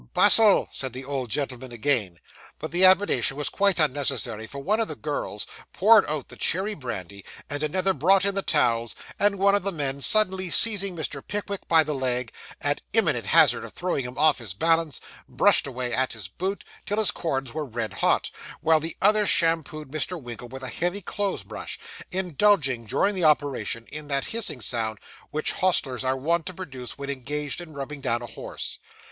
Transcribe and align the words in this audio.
'Bustle!' 0.15 0.67
said 0.71 0.93
the 0.93 1.05
old 1.05 1.29
gentleman 1.29 1.71
again, 1.71 2.19
but 2.57 2.71
the 2.71 2.83
admonition 2.83 3.37
was 3.37 3.49
quite 3.49 3.79
unnecessary, 3.79 4.47
for 4.47 4.57
one 4.57 4.79
of 4.79 4.87
the 4.87 4.95
girls 4.95 5.45
poured 5.73 6.05
out 6.07 6.29
the 6.29 6.35
cherry 6.35 6.73
brandy, 6.73 7.23
and 7.51 7.61
another 7.61 7.93
brought 7.93 8.25
in 8.25 8.33
the 8.33 8.41
towels, 8.41 8.95
and 9.19 9.37
one 9.37 9.53
of 9.53 9.61
the 9.61 9.71
men 9.71 10.01
suddenly 10.01 10.49
seizing 10.49 10.95
Mr. 10.95 11.21
Pickwick 11.27 11.67
by 11.67 11.83
the 11.83 11.93
leg, 11.93 12.33
at 12.59 12.81
imminent 12.93 13.27
hazard 13.27 13.63
of 13.63 13.73
throwing 13.73 14.03
him 14.03 14.17
off 14.17 14.39
his 14.39 14.55
balance, 14.55 14.99
brushed 15.29 15.67
away 15.67 15.93
at 15.93 16.13
his 16.13 16.27
boot 16.27 16.63
till 16.87 16.97
his 16.97 17.11
corns 17.11 17.53
were 17.53 17.63
red 17.63 17.93
hot; 17.93 18.31
while 18.59 18.79
the 18.79 18.97
other 19.03 19.27
shampooed 19.27 19.89
Mr. 19.91 20.19
Winkle 20.19 20.47
with 20.47 20.63
a 20.63 20.69
heavy 20.69 21.01
clothes 21.03 21.43
brush, 21.43 21.79
indulging, 22.11 22.85
during 22.87 23.13
the 23.13 23.23
operation, 23.23 23.85
in 23.91 24.07
that 24.07 24.25
hissing 24.25 24.61
sound 24.61 24.97
which 25.29 25.51
hostlers 25.51 26.03
are 26.03 26.17
wont 26.17 26.47
to 26.47 26.55
produce 26.55 26.97
when 26.97 27.11
engaged 27.11 27.61
in 27.61 27.73
rubbing 27.73 28.01
down 28.01 28.23
a 28.23 28.25
horse. 28.25 28.79